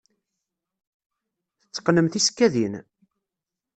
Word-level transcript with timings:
Tetteqqnem 1.61 2.07
tisekkadin? 2.09 2.73